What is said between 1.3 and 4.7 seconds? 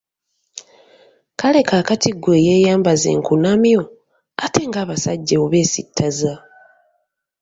Kale kaakati ggwe eyeeyambaza enkunamyo, ate